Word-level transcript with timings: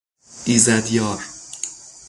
ایزدیار 0.45 1.19